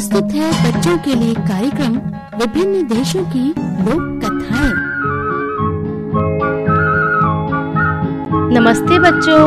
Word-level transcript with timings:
प्रस्तुत 0.00 0.30
है 0.32 0.50
बच्चों 0.64 0.96
के 0.98 1.14
लिए 1.14 1.34
कार्यक्रम 1.34 1.96
विभिन्न 2.38 2.86
देशों 2.86 3.24
की 3.24 3.48
लोक 3.58 4.20
कथाएँ 4.22 4.72
नमस्ते 8.54 8.98
बच्चों। 8.98 9.42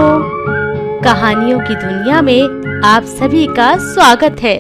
कहानियों 1.01 1.59
की 1.59 1.75
दुनिया 1.75 2.21
में 2.21 2.81
आप 2.85 3.03
सभी 3.03 3.47
का 3.47 3.75
स्वागत 3.77 4.43
है। 4.43 4.55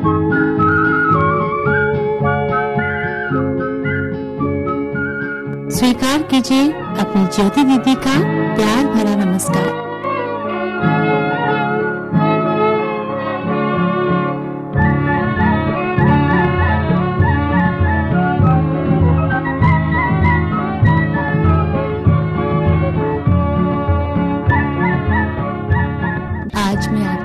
स्वीकार 5.69 6.23
कीजिए 6.23 6.71
अपनी 6.71 7.25
ज्योति 7.25 7.63
दीदी 7.63 7.95
का 7.95 8.19
प्यार 8.55 8.85
भरा 8.85 9.15
नमस्कार। 9.25 9.82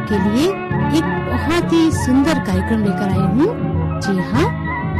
आपके 0.08 0.28
लिए 0.28 0.44
एक 0.98 1.04
बहुत 1.24 1.72
ही 1.72 1.90
सुंदर 1.92 2.38
कार्यक्रम 2.44 2.84
लेकर 2.84 3.08
आई 3.08 3.26
हूँ 3.32 4.00
जी 4.00 4.12
हाँ 4.30 4.44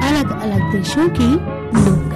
अलग 0.08 0.30
अलग 0.40 0.72
देशों 0.72 1.08
की 1.18 1.28
लोक 1.76 2.14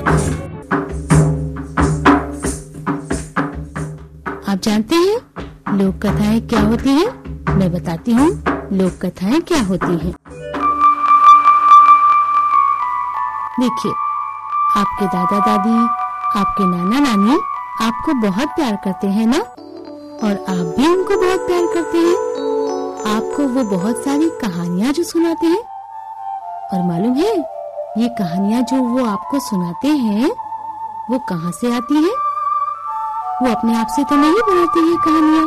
आप 4.49 4.59
जानते 4.63 4.95
हैं, 4.95 5.77
लोक 5.79 5.95
कथाएँ 6.07 6.41
क्या 6.49 6.61
होती 6.61 6.91
हैं? 6.91 7.07
मैं 7.59 7.71
बताती 7.73 8.13
हूँ, 8.13 8.29
लोक 8.73 8.99
कथाएँ 9.05 9.41
क्या 9.41 9.61
होती 9.63 9.97
हैं। 9.99 10.13
देखिए, 13.61 13.93
आपके 14.81 15.07
दादा 15.07 15.39
दादी 15.47 15.79
आपके 16.41 16.67
नाना 16.67 17.01
नानी 17.01 17.41
आपको 17.87 18.15
बहुत 18.29 18.49
प्यार 18.49 18.77
करते 18.85 19.07
हैं 19.17 19.27
ना 19.27 19.39
और 19.39 20.45
आप 20.49 20.75
भी 20.79 20.87
उनको 20.89 21.17
बहुत 21.17 21.47
प्यार 21.47 21.67
करते 21.75 21.99
हैं 21.99 22.32
आपको 23.07 23.47
वो 23.55 23.63
बहुत 23.71 23.97
सारी 24.05 24.29
कहानियाँ 24.41 24.93
जो 24.93 25.03
सुनाते 25.03 25.47
हैं 25.47 25.63
और 26.73 26.83
मालूम 26.89 27.15
है, 27.17 27.33
ये 27.99 28.09
कहानियाँ 28.19 28.63
जो 28.63 28.77
वो 28.83 29.05
आपको 29.05 29.41
सुनाते 29.41 29.89
हैं, 29.89 30.29
वो 31.11 31.19
कहाँ 31.29 31.53
से 31.53 31.73
आती 31.77 31.95
हैं? 31.95 32.15
वो 33.43 33.51
अपने 33.51 33.77
आप 33.77 33.87
से 33.97 34.05
तो 34.05 34.17
नहीं 34.17 34.43
बनाती 34.49 34.81
ये 34.91 34.97
कहानियाँ 35.05 35.47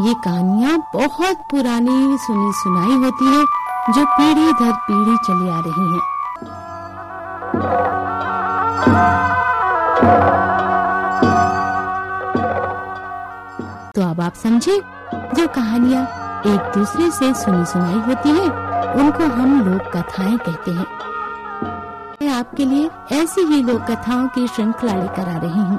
ये 0.00 0.14
कहानियाँ 0.24 0.78
बहुत 0.94 1.36
पुरानी 1.50 2.18
सुनी 2.18 2.52
सुनाई 2.52 2.96
होती 3.04 3.26
है, 3.26 3.44
जो 3.94 4.04
पीढ़ी 4.06 4.52
दर 4.52 4.72
पीढ़ी 4.86 5.16
चली 5.26 5.50
आ 5.50 5.60
रही 5.66 5.92
हैं। 5.92 6.02
तो 13.94 14.08
अब 14.10 14.20
आप 14.20 14.34
समझे, 14.42 14.80
जो 15.34 15.46
कहानियाँ 15.46 16.06
एक 16.46 16.72
दूसरे 16.78 17.10
से 17.10 17.34
सुनी 17.34 17.64
सुनाई 17.64 17.98
होती 18.08 18.28
है। 18.28 18.44
उनको 18.94 19.24
हम 19.24 19.70
लोक 19.70 19.82
कथाएँ 19.96 20.38
कहते 20.38 20.70
हैं। 20.70 20.86
मैं 22.22 22.28
आपके 22.28 22.64
लिए 22.64 22.90
ऐसी 23.12 23.40
ही 23.40 23.62
लोक 23.62 23.82
कथाओं 23.82 24.28
की 24.28 24.46
श्रृंखला 24.46 24.94
लेकर 24.94 25.28
आ 25.28 25.38
रही 25.38 25.60
हूँ। 25.60 25.78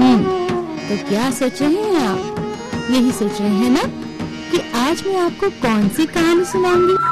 हम्म, 0.00 0.24
तो 0.88 1.08
क्या 1.08 1.30
सोच 1.30 1.62
रहे 1.62 1.74
हैं 1.74 2.06
आप? 2.08 2.34
यही 2.90 3.12
सोच 3.12 3.40
रहे 3.40 3.50
हैं 3.50 3.70
ना 3.70 3.82
कि 4.50 4.58
आज 4.90 5.02
मैं 5.06 5.20
आपको 5.20 5.50
कौन 5.50 5.88
सी 5.88 6.06
कहानी 6.06 6.44
सुनाऊँगी? 6.44 7.03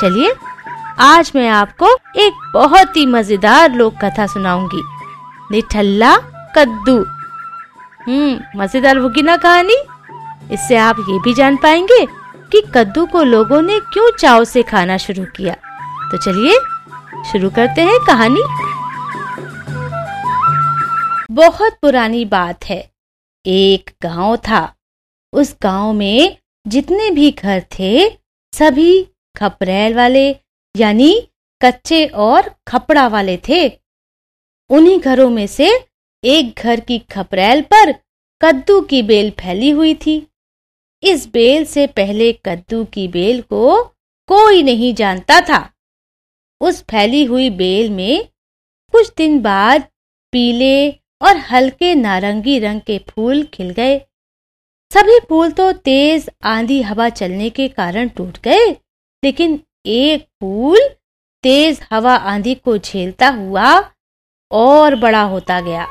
चलिए, 0.00 0.32
आज 0.98 1.32
मैं 1.34 1.48
आपको 1.48 1.88
एक 2.16 2.50
बहुत 2.54 2.96
ही 2.96 3.06
मज़ेदार 3.06 3.72
लोक 3.72 3.94
कथा 4.04 4.26
सुनाऊँगी। 4.26 4.82
निठल्ला 5.52 6.16
कद्दू। 6.56 6.96
हम्म 8.06 8.60
मज़ेदार 8.60 8.96
होगी 8.96 9.22
ना 9.22 9.36
कहानी। 9.36 9.76
इससे 10.54 10.76
आप 10.76 10.96
ये 11.00 11.18
भी 11.18 11.34
जान 11.34 11.56
पाएँगे 11.56 12.04
कि 12.52 12.62
कद्दू 12.74 13.06
को 13.06 13.22
लोगों 13.22 13.60
ने 13.62 13.78
क्यों 13.92 14.10
चाव 14.10 14.44
से 14.44 14.62
खाना 14.62 14.96
शुरू 14.96 15.24
किया। 15.36 15.54
तो 16.10 16.16
चलिए, 16.16 16.58
शुरू 17.32 17.50
करते 17.50 17.80
हैं 17.80 17.98
कहानी। 18.06 18.42
बहुत 21.30 21.78
पुरानी 21.82 22.24
बात 22.24 22.64
है। 22.64 22.90
एक 23.46 23.90
गाँव 24.02 24.36
था। 24.36 24.74
उस 25.32 25.54
गाँव 25.62 25.92
में 25.92 26.36
जितने 26.66 27.10
भी 27.10 27.30
घर 27.30 27.62
थे, 27.78 28.08
सभी 28.52 29.06
खपरेल 29.40 29.94
वाले, 29.94 30.36
यानी 30.74 31.28
कच्चे 31.62 32.06
और 32.06 32.50
खपड़ा 32.68 33.08
वाले 33.08 33.36
थे। 33.48 33.68
उन्हीं 34.70 34.98
घरों 35.00 35.30
में 35.30 35.46
से 35.46 35.70
एक 36.24 36.54
घर 36.58 36.80
की 36.80 36.98
खपरेल 36.98 37.62
पर 37.62 37.92
कद्दू 38.40 38.80
की 38.80 39.02
बेल 39.02 39.30
फैली 39.30 39.70
हुई 39.70 39.94
थी। 39.94 40.26
इस 41.02 41.26
बेल 41.32 41.64
से 41.64 41.86
पहले 41.86 42.32
कद्दू 42.32 42.84
की 42.84 43.08
बेल 43.08 43.42
को 43.42 43.82
कोई 44.28 44.62
नहीं 44.62 44.94
जानता 44.94 45.40
था। 45.40 45.70
उस 46.60 46.82
फैली 46.82 47.24
हुई 47.24 47.50
बेल 47.50 47.90
में 47.90 48.24
कुछ 48.92 49.12
दिन 49.16 49.40
बाद 49.40 49.82
पीले 50.32 50.90
और 51.22 51.36
हल्के 51.36 51.94
नारंगी 51.94 52.58
रंग 52.58 52.80
के 52.80 52.98
फूल 53.08 53.42
खिल 53.44 53.70
गए। 53.70 53.98
सभी 54.90 55.18
फूल 55.28 55.50
तो 55.50 55.72
तेज 55.72 56.30
आंधी 56.42 56.82
हवा 56.82 57.08
चलने 57.08 57.50
के 57.50 57.68
कारण 57.68 58.08
टूट 58.08 58.38
गए। 58.38 58.76
लेकिन 59.24 59.60
एक 59.86 60.22
फूल 60.40 60.78
तेज 61.42 61.80
हवा 61.92 62.14
आंधी 62.14 62.54
को 62.54 62.78
झेलता 62.78 63.28
हुआ 63.28 63.84
और 64.50 64.94
बड़ा 64.94 65.22
होता 65.22 65.60
गया। 65.60 65.84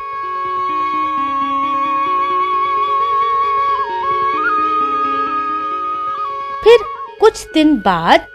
फिर 6.63 6.79
कुछ 7.19 7.45
दिन 7.53 7.75
बाद 7.77 8.25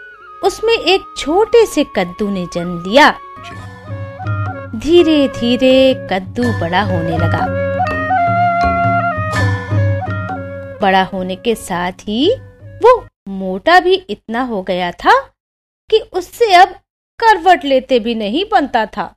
उसमें 0.43 0.73
एक 0.73 1.13
छोटे 1.17 1.65
से 1.65 1.83
कद्दू 1.95 2.29
ने 2.29 2.47
जन्म 2.53 2.83
लिया। 2.87 3.11
धीरे 4.75 5.27
धीरे 5.27 6.07
कद्दू 6.11 6.43
बड़ा 6.43 6.81
होने 6.81 7.17
लगा। 7.17 7.45
बड़ा 10.81 11.03
होने 11.03 11.35
के 11.35 11.55
साथ 11.55 11.91
ही 11.91 12.35
मोटा 13.27 13.79
भी 13.79 13.93
इतना 14.09 14.41
हो 14.43 14.61
गया 14.63 14.91
था 14.91 15.19
कि 15.89 15.99
उससे 16.13 16.53
अब 16.53 16.75
करवट 17.19 17.65
लेते 17.65 17.99
भी 17.99 18.15
नहीं 18.15 18.43
बनता 18.51 18.85
था। 18.85 19.13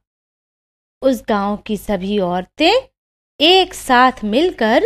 उस 1.02 1.22
गाँव 1.28 1.56
की 1.56 1.76
सभी 1.76 2.18
औरतें 2.18 2.72
एक 3.40 3.74
साथ 3.74 4.24
मिलकर 4.24 4.84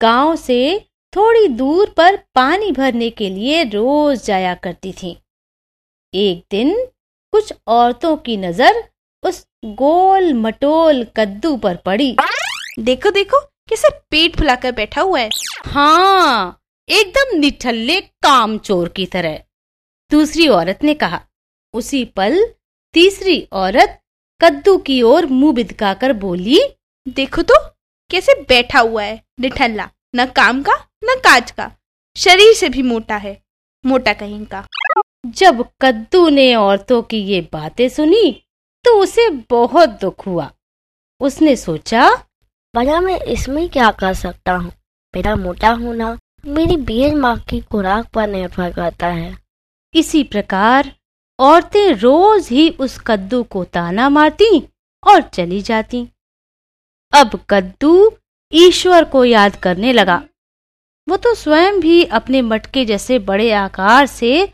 गाँव 0.00 0.36
से 0.36 0.88
थोड़ी 1.12 1.48
दूर 1.48 1.94
पर 1.96 2.16
पानी 2.34 2.70
भरने 2.72 3.10
के 3.10 3.28
लिए 3.30 3.62
रोज 3.64 4.24
जाया 4.24 4.54
करती 4.54 4.92
थीं। 4.92 5.14
एक 6.14 6.44
दिन 6.50 6.74
कुछ 7.32 7.52
औरतों 7.66 8.16
की 8.16 8.36
नज़र 8.36 8.82
उस 9.22 9.46
गोल 9.64 10.32
मटोल 10.34 11.04
कद्दू 11.16 11.56
पर 11.56 11.76
पड़ी। 11.76 12.16
देखो 12.78 13.10
देखो 13.10 13.40
कैसे 13.40 13.88
पेट 14.10 14.36
फुलाकर 14.36 14.72
बैठा 14.72 15.00
हुआ 15.00 15.20
है। 15.20 15.30
हाँ 15.66 16.57
एकदम 16.88 17.36
निठल्ले 17.38 18.00
कामचोर 18.00 18.88
की 18.88 19.06
तरह। 19.06 19.38
दूसरी 20.10 20.46
औरत 20.48 20.84
ने 20.84 20.94
कहा, 20.94 21.20
उसी 21.74 22.04
पल 22.16 22.38
तीसरी 22.94 23.40
औरत 23.52 23.98
कद्दू 24.40 24.76
की 24.78 25.00
ओर 25.02 25.26
मुँह 25.26 25.52
बिदकाकर 25.52 26.12
बोली, 26.12 26.60
देखो 27.06 27.42
तो 27.42 27.54
कैसे 28.10 28.34
बैठा 28.42 28.80
हुआ 28.80 29.02
है, 29.02 29.22
निठल्ला, 29.40 29.88
न 30.16 30.26
काम 30.26 30.62
का, 30.62 30.76
न 31.04 31.16
काज 31.24 31.50
का, 31.50 31.70
शरीर 32.16 32.52
से 32.54 32.68
भी 32.68 32.82
मोटा 32.82 33.16
है, 33.16 33.36
मोटा 33.84 34.12
कहीं 34.12 34.44
का। 34.46 34.64
जब 35.26 35.64
कद्दू 35.82 36.28
ने 36.28 36.54
औरतों 36.54 37.02
की 37.02 37.18
ये 37.24 37.40
बातें 37.52 37.88
सुनी 37.88 38.30
तो 38.84 38.94
उसे 39.02 39.28
बहुत 39.50 39.88
दुख 40.00 40.26
हुआ। 40.26 40.50
उसने 41.20 41.54
सोचा 41.56 42.08
भला 42.74 43.00
मैं 43.00 43.20
इसमें 43.22 43.68
क्या 43.68 43.90
कर 43.90 44.14
सकता 44.14 44.52
हूँ? 44.52 44.72
मेरा 45.14 45.34
मोटा 45.36 45.70
होना 45.70 46.16
मेरी 46.44 46.76
बेल 46.76 47.14
माँ 47.14 47.36
की 47.40 47.60
खुराक 47.62 48.06
पर 48.06 48.28
निर्भर 48.28 48.72
करता 48.72 49.06
है। 49.06 49.36
इसी 49.94 50.22
प्रकार 50.24 50.92
औरतें 51.38 51.92
रोज 51.92 52.48
ही 52.48 52.68
उस 52.70 52.98
कद्दू 53.06 53.42
को 53.42 53.64
ताना 53.64 54.08
मारती 54.08 54.60
और 55.02 55.20
चली 55.24 55.60
जाती। 55.62 56.06
अब 57.12 57.38
कद्दू 57.50 58.10
ईश्वर 58.52 59.04
को 59.04 59.24
याद 59.24 59.56
करने 59.56 59.92
लगा। 59.92 60.22
वो 61.08 61.16
तो 61.16 61.34
स्वयं 61.34 61.80
भी 61.80 62.02
अपने 62.04 62.42
मटके 62.42 62.84
जैसे 62.84 63.18
बड़े 63.20 63.50
आकार 63.52 64.06
से 64.06 64.46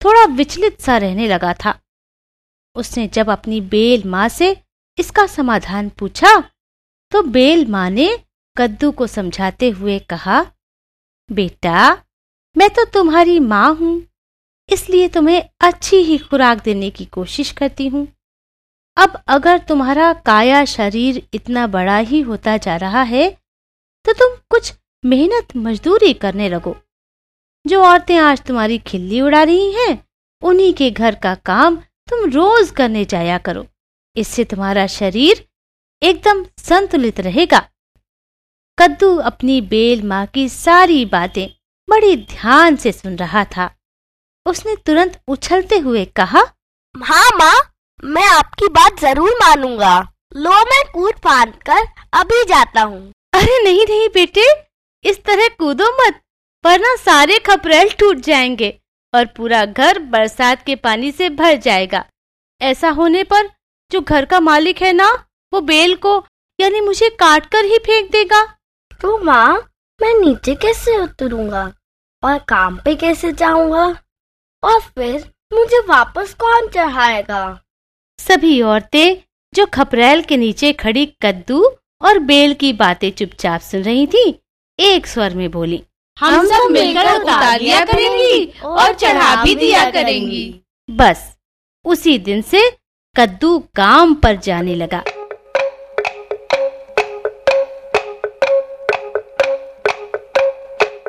थोड़ा 0.00 0.24
विचलित 0.34 0.80
सा 0.80 0.96
रहने 0.96 1.28
लगा 1.28 1.52
था। 1.54 1.78
उसने 2.76 3.06
जब 3.08 3.30
अपनी 3.30 3.60
बेल 3.60 4.08
माँ 4.08 4.28
से 4.28 4.56
इसका 4.98 5.26
समाधान 5.26 5.88
पूछा 5.88 6.38
तो 7.12 7.22
बेल 7.22 7.66
माँ 7.66 7.88
ने 7.90 8.16
कद्दू 8.56 8.90
को 8.90 9.06
समझाते 9.06 9.70
हुए 9.70 9.98
कहा 9.98 10.44
बेटा, 11.32 11.92
मैं 12.56 12.68
तो 12.70 12.84
तुम्हारी 12.84 13.38
माँ 13.40 13.74
हूँ, 13.74 14.02
इसलिए 14.68 15.08
तुम्हें 15.08 15.42
अच्छी 15.60 15.96
ही 15.98 16.18
खुराक 16.20 16.62
देने 16.64 16.90
की 16.90 17.04
कोशिश 17.06 17.50
करती 17.52 17.86
हूँ। 17.88 18.06
अब 18.96 19.22
अगर 19.28 19.58
तुम्हारा 19.68 20.12
काया 20.26 20.64
शरीर 20.66 21.22
इतना 21.34 21.66
बड़ा 21.68 21.96
ही 21.98 22.20
होता 22.22 22.56
जा 22.58 22.76
रहा 22.76 23.02
है 23.04 23.28
तो 24.04 24.12
तुम 24.14 24.36
कुछ 24.50 24.72
मेहनत 25.04 25.56
मजदूरी 25.56 26.12
करने 26.14 26.48
लगो। 26.48 26.74
जो 27.64 27.82
औरतें 27.82 28.16
आज 28.16 28.42
तुम्हारी 28.42 28.78
खिल्ली 28.80 29.20
उड़ा 29.20 29.42
रही 29.42 29.72
हैं, 29.72 30.04
उन्हीं 30.42 30.72
के 30.74 30.90
घर 30.90 31.14
का 31.16 31.34
काम 31.44 31.76
तुम 32.08 32.30
रोज 32.30 32.70
करने 32.70 33.04
जाया 33.04 33.38
करो। 33.38 33.66
इससे 34.16 34.44
तुम्हारा 34.44 34.86
शरीर 34.88 35.44
एकदम 36.02 36.44
संतुलित 36.60 37.20
रहेगा। 37.20 37.62
कद्दू 38.78 39.16
अपनी 39.20 39.60
बेल 39.62 40.02
माँ 40.02 40.24
की 40.26 40.48
सारी 40.48 41.04
बातें 41.06 41.46
बड़ी 41.88 42.16
ध्यान 42.16 42.76
से 42.76 42.92
सुन 42.92 43.16
रहा 43.16 43.44
था। 43.46 43.68
उसने 44.46 44.74
तुरंत 44.86 45.20
उछलते 45.28 45.78
हुए 45.78 46.04
कहा 46.16 46.40
हाँ 46.94 47.28
माँ 47.38 47.54
मैं 48.04 48.26
आपकी 48.28 48.68
बात 48.68 49.00
ज़रूर 49.00 49.34
मानूँगा। 49.42 49.98
लो 50.36 50.52
मैं 50.64 50.82
कूद 50.92 51.14
फांद 51.24 51.52
कर 51.66 51.84
अभी 52.20 52.42
जाता 52.44 52.82
हूँ। 52.82 53.00
अरे 53.34 53.62
नहीं 53.64 53.84
नहीं 53.86 54.08
बेटे 54.14 54.46
इस 55.04 55.22
तरह 55.24 55.48
कूदो 55.58 55.90
मत 55.96 56.20
वरना 56.64 56.94
सारे 56.96 57.38
खपरेल 57.46 57.90
टूट 57.98 58.20
जाएँगे 58.26 58.70
और 59.12 59.26
पूरा 59.36 59.64
घर 59.66 59.98
बरसात 60.10 60.64
के 60.66 60.76
पानी 60.78 61.12
से 61.12 61.28
भर 61.32 61.56
जाएगा। 61.58 62.04
ऐसा 62.60 62.90
होने 62.90 63.22
पर 63.24 63.48
जो 63.90 64.00
घर 64.00 64.24
का 64.24 64.40
मालिक 64.40 64.82
है 64.82 64.92
ना 64.92 65.12
वो 65.52 65.60
बेल 65.62 65.94
को 65.96 66.16
यानी 66.58 66.80
मुझे 66.80 67.08
काट 67.20 67.46
कर 67.46 67.64
ही 67.64 67.78
फेंक 67.86 68.10
देगा। 68.12 68.42
तो 69.02 69.16
माँ 69.18 69.54
मैं 70.00 70.12
नीचे 70.18 70.54
कैसे 70.54 70.96
उतरूँगा? 70.96 71.62
और 72.22 72.38
काम 72.38 72.76
पे 72.76 72.94
कैसे 72.94 73.32
जाऊँगा? 73.32 73.84
और 74.62 74.80
फिर 74.80 75.24
मुझे 75.52 75.78
वापस 75.78 76.34
कौन 76.34 76.68
चढ़ाएगा? 76.68 77.60
सभी 78.18 78.60
औरतें 78.62 79.16
जो 79.54 79.66
खपरेल 79.66 80.22
के 80.22 80.36
नीचे 80.36 80.72
खड़ी 80.72 81.06
कद्दू 81.22 81.64
और 82.02 82.18
बेल 82.18 82.54
की 82.54 82.72
बातें 82.72 83.10
चुपचाप 83.10 83.60
सुन 83.60 83.82
रही 83.82 84.06
थी 84.06 84.24
एक 84.78 85.06
स्वर 85.06 85.34
में 85.34 85.50
बोली 85.50 85.82
हम 86.16 86.46
सब 86.46 86.70
मिलकर 86.70 87.12
उतार 87.14 87.60
लिया 87.60 87.84
करेंगी 87.84 88.44
और 88.64 88.92
चढ़ा 88.92 89.42
भी 89.44 89.54
दिया 89.54 89.90
करेंगी। 89.90 90.44
बस 90.88 91.30
उसी 91.84 92.18
दिन 92.18 92.42
से 92.42 92.70
कद्दू 93.16 93.58
काम 93.76 94.14
पर 94.14 94.36
जाने 94.36 94.74
लगा। 94.74 95.02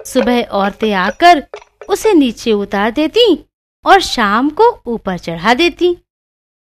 सुबह 0.05 0.41
औरतें 0.41 0.93
आकर 0.93 1.43
उसे 1.89 2.13
नीचे 2.13 2.51
उतार 2.51 2.91
देती 2.91 3.45
और 3.85 4.01
शाम 4.01 4.49
को 4.49 4.69
ऊपर 4.85 5.17
चढ़ा 5.17 5.53
देती। 5.53 5.97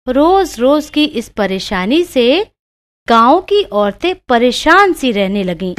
रोज 0.09 0.61
रोज 0.61 0.91
की 0.91 1.05
इस 1.05 1.29
परेशानी 1.29 2.05
से 2.05 2.47
गाँव 3.09 3.41
की 3.41 3.63
औरतें 3.63 4.15
परेशान 4.29 4.93
सी 4.93 5.13
रहने 5.13 5.43
लगीं। 5.43 5.75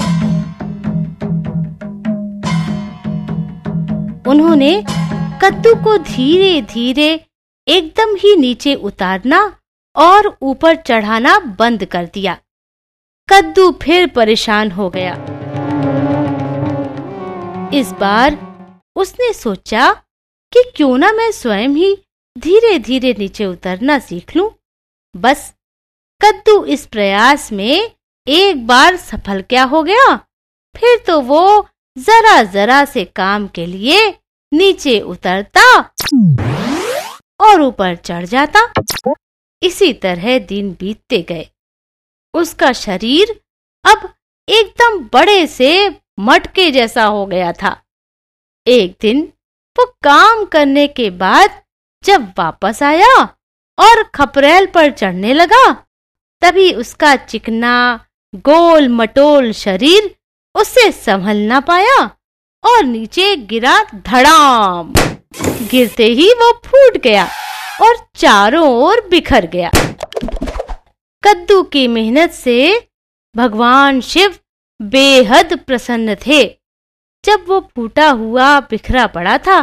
उन्होंने 4.31 4.83
कद्दू 5.41 5.73
को 5.75 5.97
धीरे 5.97 6.61
धीरे 6.61 7.25
एकदम 7.67 8.15
ही 8.15 8.35
नीचे 8.35 8.75
उतारना 8.75 9.57
और 9.95 10.37
ऊपर 10.41 10.75
चढ़ाना 10.75 11.39
बंद 11.59 11.85
कर 11.85 12.05
दिया। 12.05 12.37
कद्दू 13.29 13.71
फिर 13.71 14.07
परेशान 14.07 14.71
हो 14.71 14.89
गया। 14.89 15.32
इस 17.73 17.91
बार 17.91 18.35
उसने 18.95 19.33
सोचा 19.33 19.93
कि 20.53 20.63
क्यों 20.75 20.97
ना 20.97 21.11
मैं 21.11 21.31
स्वयं 21.31 21.69
ही 21.69 21.95
धीरे 22.37 22.77
धीरे 22.79 23.15
नीचे 23.17 23.45
उतरना 23.45 23.99
सीख 23.99 24.35
लूँ। 24.35 24.49
बस, 25.15 25.53
कद्दू 26.21 26.65
इस 26.65 26.85
प्रयास 26.85 27.51
में 27.51 27.91
एक 28.27 28.67
बार 28.67 28.95
सफल 28.95 29.41
क्या 29.41 29.63
हो 29.63 29.83
गया? 29.83 30.15
फिर 30.75 31.03
तो 31.07 31.21
वो 31.21 31.67
जरा 31.97 32.43
जरा 32.43 32.85
से 32.85 33.05
काम 33.05 33.47
के 33.47 33.65
लिए 33.65 34.07
नीचे 34.53 34.99
उतरता 34.99 35.79
और 37.39 37.61
ऊपर 37.61 37.95
चढ़ 37.95 38.25
जाता। 38.25 38.71
इसी 39.61 39.93
तरह 39.93 40.39
दिन 40.39 40.71
बीतते 40.79 41.21
गए। 41.21 41.49
उसका 42.33 42.71
शरीर 42.73 43.39
अब 43.85 44.13
एकदम 44.49 45.09
बड़े 45.13 45.47
से 45.47 46.02
मटके 46.17 46.69
जैसा 46.71 47.03
हो 47.03 47.25
गया 47.25 47.51
था। 47.53 47.75
एक 48.67 48.95
दिन 49.01 49.21
वो 49.75 49.85
काम 50.03 50.43
करने 50.45 50.87
के 50.87 51.09
बाद 51.09 51.61
जब 52.03 52.33
वापस 52.37 52.81
आया 52.83 53.15
और 53.77 54.03
खपरेल 54.15 54.65
पर 54.65 54.91
चढ़ने 54.91 55.33
लगा, 55.33 55.71
तभी 56.41 56.71
उसका 56.73 57.15
चिकना, 57.15 58.05
गोल 58.33 58.87
मटोल 58.89 59.51
शरीर 59.51 60.15
उससे 60.55 60.91
संभल 60.91 61.37
ना 61.37 61.59
पाया 61.59 62.03
और 62.63 62.83
नीचे 62.83 63.35
गिरा 63.35 63.81
धड़ाम। 63.83 64.93
गिरते 65.71 66.05
ही 66.05 66.29
वो 66.33 66.51
फूट 66.65 66.97
गया 66.97 67.27
और 67.81 67.95
चारों 68.15 68.67
ओर 68.73 69.07
बिखर 69.09 69.45
गया। 69.45 69.71
कद्दू 71.23 71.61
की 71.63 71.87
मेहनत 71.87 72.31
से 72.31 72.89
भगवान 73.35 74.01
शिव 74.01 74.35
बेहद 74.83 75.53
प्रसन्न 75.67 76.15
थे। 76.25 76.43
जब 77.23 77.45
वो 77.47 77.59
फूटा 77.75 78.09
हुआ 78.11 78.59
बिखरा 78.59 79.05
पड़ा 79.07 79.37
था 79.37 79.61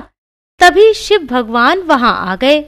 तभी 0.61 0.93
शिव 0.95 1.27
भगवान 1.27 1.83
वहाँ 1.83 2.15
आ 2.31 2.37
गए। 2.37 2.59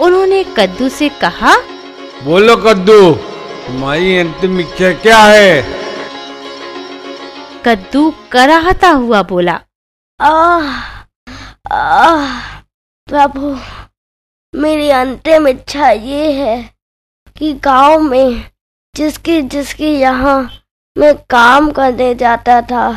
उन्होंने 0.00 0.42
कद्दू 0.56 0.88
से 0.88 1.08
कहा 1.20 1.56
बोलो 2.24 2.56
कद्दू 2.56 3.00
तुम्हारी 3.66 4.16
अंतिम 4.18 4.60
इच्छा 4.60 4.92
क्या 5.02 5.18
है? 5.18 5.62
कद्दू 7.66 8.10
कराहता 8.32 8.90
हुआ 8.90 9.22
बोला 9.22 9.60
आह 10.20 10.68
आह 11.72 12.36
प्रभु 13.08 13.56
मेरी 14.54 14.88
अंतिम 14.90 15.48
इच्छा 15.48 15.90
ये 15.90 16.32
है 16.32 16.56
कि 17.36 17.52
गाँव 17.64 17.98
में 18.00 18.44
जिसकी 18.98 19.42
जिसकी 19.42 19.88
यहाँ 19.88 20.50
मैं 20.98 21.14
काम 21.30 21.70
करने 21.70 22.14
जाता 22.14 22.62
था 22.62 22.88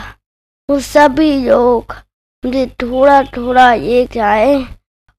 वो 0.69 0.79
सभी 0.79 1.45
लोग 1.45 1.95
मुझे 2.45 2.65
थोड़ा 2.81 3.23
थोड़ा 3.23 3.73
ये 3.73 4.07
जाए 4.13 4.65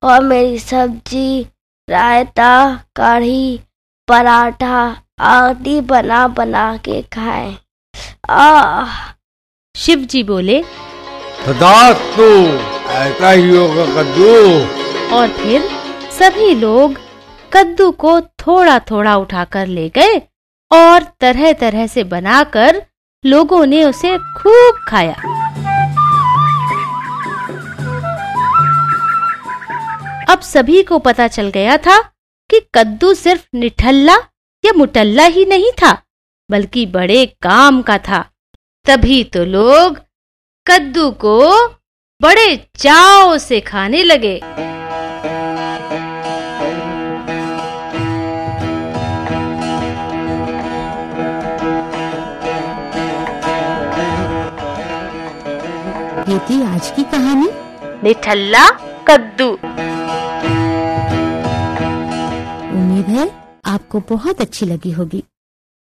और 0.02 0.22
मेरी 0.22 0.58
सब्ज़ी 0.58 1.46
रायता 1.90 2.74
कढ़ी 2.96 3.60
पराठा 4.08 4.96
आदि 5.18 5.80
बना 5.80 6.28
बना 6.28 6.76
के 6.76 7.02
खाए। 7.02 7.54
आह! 8.30 9.12
शिव 9.76 9.98
जी 9.98 10.22
बोले 10.22 10.62
तथास्तु 11.48 12.28
ऐसा 12.92 13.30
ही 13.30 13.56
होगा 13.56 13.86
कद्दू। 13.86 15.14
और 15.16 15.28
फिर 15.28 15.68
सभी 16.18 16.54
लोग 16.54 16.98
कद्दू 17.52 17.90
को 17.90 18.20
थोड़ा 18.20 18.78
थोड़ा 18.78 19.16
उठाकर 19.16 19.66
ले 19.66 19.88
गए 19.88 20.20
और 20.72 21.02
तरह 21.20 21.52
तरह 21.52 21.86
से 21.86 22.04
बनाकर 22.04 22.82
लोगों 23.24 23.66
ने 23.66 23.84
उसे 23.84 24.16
खूब 24.18 24.84
खाया। 24.88 25.14
अब 30.28 30.40
सभी 30.40 30.82
को 30.82 30.98
पता 30.98 31.28
चल 31.28 31.48
गया 31.48 31.76
था 31.76 32.00
कि 32.50 32.60
कद्दू 32.74 33.14
सिर्फ़ 33.14 33.46
निठल्ला 33.54 34.16
या 34.64 34.72
मुटल्ला 34.76 35.24
ही 35.24 35.44
नहीं 35.44 35.70
था, 35.72 35.92
बल्कि 36.50 36.86
बड़े 36.86 37.26
काम 37.42 37.82
का 37.82 37.98
था। 37.98 38.24
तभी 38.86 39.22
तो 39.24 39.44
लोग 39.44 40.00
कद्दू 40.66 41.10
को 41.10 41.68
बड़े 42.20 42.56
चाव 42.78 43.38
से 43.38 43.60
खाने 43.60 44.02
लगे। 44.02 44.40
थी 56.50 56.62
आज 56.62 56.90
की 56.90 57.02
कहानी? 57.02 57.48
निठल्ला 58.02 58.68
कद्दू। 59.08 59.46
उम्मीद 62.76 63.06
है 63.06 63.28
आपको 63.64 64.00
बहुत 64.00 64.40
अच्छी 64.40 64.66
लगी 64.66 64.90
होगी। 64.90 65.22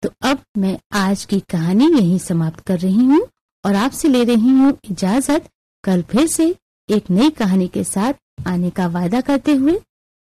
तो 0.04 0.10
अब 0.22 0.40
मैं 0.58 0.78
आज 0.94 1.26
की 1.26 1.40
कहानी 1.40 1.88
यहीं 1.88 2.18
समाप्त 2.20 2.60
कर 2.60 2.80
रही 2.80 3.06
हूँ 3.06 3.22
और 3.66 3.76
आपसे 3.76 4.08
ले 4.08 4.24
रही 4.24 4.50
हूँ 4.50 4.78
इजाज़त। 4.92 5.50
कल 5.84 6.02
फिर 6.02 6.28
से 6.28 6.56
एक 6.90 7.10
नई 7.10 7.30
कहानी 7.30 7.68
के 7.68 7.84
साथ 7.84 8.48
आने 8.48 8.70
का 8.70 8.88
वादा 8.88 9.22
करते 9.22 9.54
हुए 9.54 9.80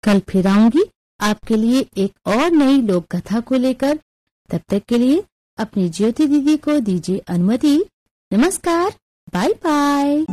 कल 0.05 0.23
फिर 0.29 0.49
आऊँगी 0.49 0.85
आपके 1.21 1.57
लिए 1.57 1.87
एक 1.97 2.13
और 2.27 2.51
नई 2.51 2.81
लोक 2.83 3.07
कथा 3.17 3.41
को 3.41 3.55
लेकर। 3.57 3.99
तब 4.51 4.61
तक 4.69 4.83
के 4.89 4.99
लिए 4.99 5.23
अपनी 5.59 5.89
ज्योति 5.89 6.27
दीदी 6.27 6.57
को 6.57 6.79
दीजिए 6.81 7.19
अनुमति। 7.19 7.79
नमस्कार। 8.33 8.93
बाय 9.35 9.49
बाय 9.49 10.25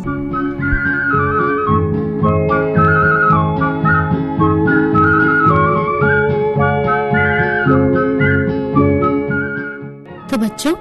तो 10.29 10.37
बच्चों, 10.37 10.75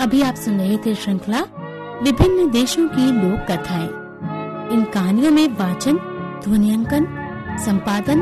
अभी 0.00 0.22
आप 0.22 0.34
सुन 0.34 0.58
रहे 0.58 0.76
थे 0.76 0.94
श्रृंखला, 0.94 1.40
विभिन्न 2.02 2.50
देशों 2.50 2.88
की 2.88 3.12
लोक 3.12 3.40
कथाएँ। 3.50 3.88
इन 4.72 4.84
कहानियों 4.94 5.30
में 5.30 5.48
वाचन 5.48 5.96
ध्वनियांकन 6.44 7.06
संपादन 7.58 8.20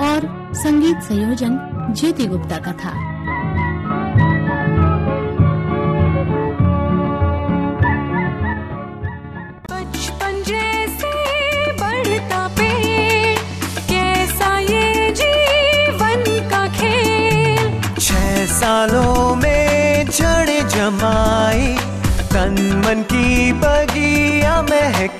और 0.00 0.52
संगीत 0.54 1.00
संयोजन 1.00 1.58
ज्योति 1.90 2.26
गुप्ता 2.26 2.58
का 2.58 2.72
था। 2.72 3.11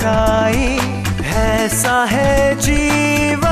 लौट 0.01 0.05
ऐसा 1.37 2.05
है 2.05 2.55
जीवन। 2.61 3.52